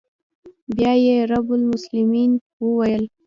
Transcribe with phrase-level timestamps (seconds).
[0.75, 2.31] بيا يې رب المسلمين
[2.63, 3.03] وويل.